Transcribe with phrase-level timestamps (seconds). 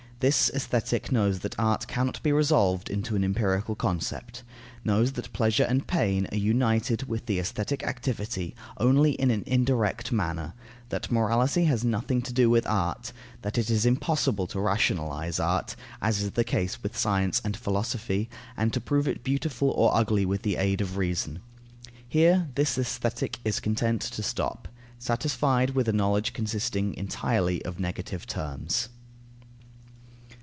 [0.23, 4.43] This Aesthetic knows that art cannot be resolved into an empirical concept;
[4.85, 10.11] knows that pleasure and pain are united with the aesthetic activity only in an indirect
[10.11, 10.53] manner;
[10.89, 13.11] that morality has nothing to do with art;
[13.41, 18.29] that it is impossible to rationalize art, as is the case with science and philosophy,
[18.55, 21.39] and to prove it beautiful or ugly with the aid of reason.
[22.07, 24.67] Here this Aesthetic is content to stop,
[24.99, 28.89] satisfied with a knowledge consisting entirely of negative terms.